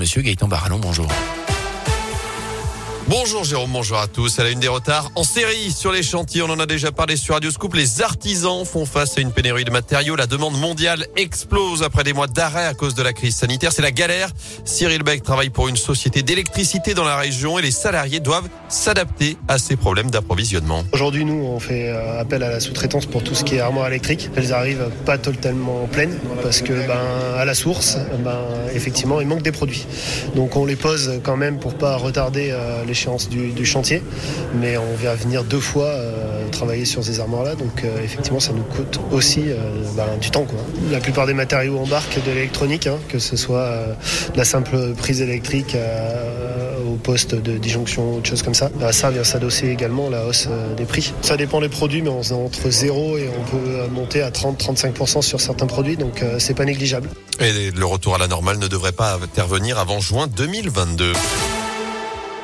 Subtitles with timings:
[0.00, 0.78] monsieur Gaëtan Barallon.
[0.78, 1.06] Bonjour.
[3.10, 4.38] Bonjour Jérôme, bonjour à tous.
[4.38, 7.16] À la une des retards en série sur les chantiers, on en a déjà parlé
[7.16, 7.74] sur Radio Scoop.
[7.74, 10.14] Les artisans font face à une pénurie de matériaux.
[10.14, 13.72] La demande mondiale explose après des mois d'arrêt à cause de la crise sanitaire.
[13.72, 14.28] C'est la galère.
[14.64, 19.36] Cyril Beck travaille pour une société d'électricité dans la région et les salariés doivent s'adapter
[19.48, 20.84] à ces problèmes d'approvisionnement.
[20.92, 23.88] Aujourd'hui, nous, on fait euh, appel à la sous-traitance pour tout ce qui est armoire
[23.88, 24.30] électrique.
[24.36, 27.00] Elles arrivent pas totalement pleines parce que, ben,
[27.36, 28.38] à la source, ben,
[28.72, 29.84] effectivement, il manque des produits.
[30.36, 32.84] Donc, on les pose quand même pour pas retarder euh,
[33.28, 34.02] du, chantier.
[34.60, 37.54] Mais on vient venir deux fois euh, travailler sur ces armoires-là.
[37.54, 39.56] Donc euh, effectivement, ça nous coûte aussi euh,
[39.96, 40.44] ben, du temps.
[40.44, 40.58] Quoi.
[40.90, 43.70] La plupart des matériaux embarquent de l'électronique, hein, que ce soit
[44.34, 45.76] la simple prise électrique
[46.90, 48.70] au poste de disjonction, autre chose comme ça.
[48.82, 51.12] À ça vient s'adosser également la hausse des prix.
[51.22, 55.22] Ça dépend des produits, mais on est entre 0 et on peut monter à 30-35%
[55.22, 57.08] sur certains produits, donc c'est pas négligeable.
[57.40, 61.12] Et le retour à la normale ne devrait pas intervenir avant juin 2022.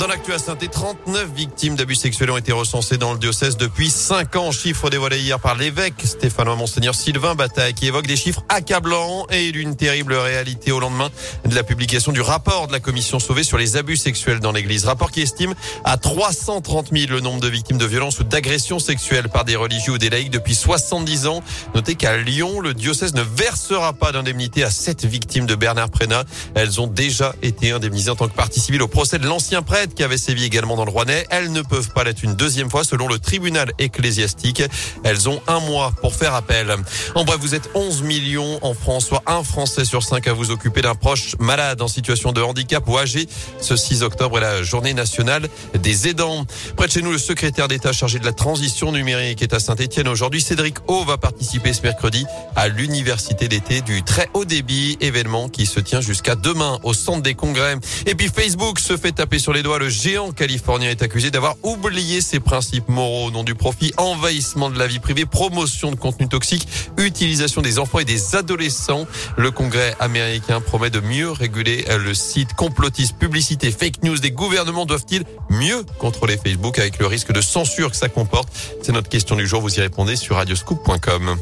[0.00, 3.90] Dans l'actu à saint 39 victimes d'abus sexuels ont été recensées dans le diocèse depuis
[3.90, 4.50] 5 ans.
[4.50, 9.48] Chiffre dévoilé hier par l'évêque Stéphanois Monseigneur Sylvain Bataille qui évoque des chiffres accablants et
[9.48, 11.10] une terrible réalité au lendemain
[11.44, 14.86] de la publication du rapport de la commission sauvée sur les abus sexuels dans l'église.
[14.86, 19.28] Rapport qui estime à 330 000 le nombre de victimes de violences ou d'agressions sexuelles
[19.28, 21.42] par des religieux ou des laïcs depuis 70 ans.
[21.74, 26.24] Notez qu'à Lyon, le diocèse ne versera pas d'indemnité à 7 victimes de Bernard Prénat.
[26.54, 29.89] Elles ont déjà été indemnisées en tant que partie civile au procès de l'ancien prêtre
[29.94, 31.26] qui avait sévi également dans le Rouennais.
[31.30, 34.62] Elles ne peuvent pas l'être une deuxième fois selon le tribunal ecclésiastique.
[35.04, 36.74] Elles ont un mois pour faire appel.
[37.14, 40.50] En bref, vous êtes 11 millions en France, soit un Français sur cinq à vous
[40.50, 43.28] occuper d'un proche malade en situation de handicap ou âgé.
[43.60, 46.44] Ce 6 octobre est la journée nationale des aidants.
[46.76, 50.08] Près de chez nous, le secrétaire d'État chargé de la transition numérique est à Saint-Etienne
[50.08, 50.40] aujourd'hui.
[50.40, 55.66] Cédric O va participer ce mercredi à l'université d'été du très haut débit, événement qui
[55.66, 57.76] se tient jusqu'à demain au centre des congrès.
[58.06, 61.56] Et puis Facebook se fait taper sur les doigts le géant californien est accusé d'avoir
[61.62, 65.96] oublié ses principes moraux au nom du profit, envahissement de la vie privée, promotion de
[65.96, 66.68] contenu toxique,
[66.98, 69.06] utilisation des enfants et des adolescents.
[69.38, 74.18] Le Congrès américain promet de mieux réguler le site complotiste, publicité, fake news.
[74.18, 78.52] Des gouvernements doivent-ils mieux contrôler Facebook avec le risque de censure que ça comporte?
[78.82, 79.62] C'est notre question du jour.
[79.62, 81.38] Vous y répondez sur radioscoop.com.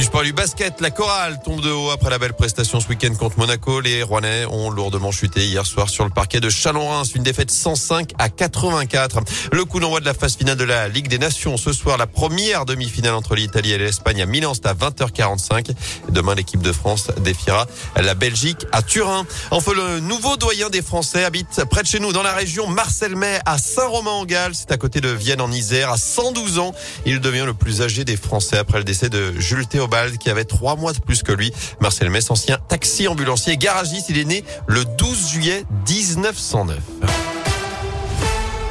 [0.00, 3.14] Du sport du basket, la chorale tombe de haut après la belle prestation ce week-end
[3.16, 3.82] contre Monaco.
[3.82, 7.12] Les Rouennais ont lourdement chuté hier soir sur le parquet de Chalon-Reims.
[7.14, 9.20] Une défaite 105 à 84.
[9.52, 11.98] Le coup d'envoi de la phase finale de la Ligue des Nations ce soir.
[11.98, 14.54] La première demi-finale entre l'Italie et l'Espagne à Milan.
[14.54, 15.72] C'est à 20h45.
[16.08, 19.26] Demain, l'équipe de France défiera la Belgique à Turin.
[19.50, 23.16] Enfin, le nouveau doyen des Français habite près de chez nous dans la région Marcel
[23.16, 24.54] May à Saint-Romain-en-Galles.
[24.54, 25.90] C'est à côté de Vienne en Isère.
[25.90, 26.72] À 112 ans,
[27.04, 29.66] il devient le plus âgé des Français après le décès de Jules
[30.20, 31.52] Qui avait trois mois de plus que lui.
[31.80, 37.19] Marcel Mess, ancien taxi ambulancier garagiste, il est né le 12 juillet 1909.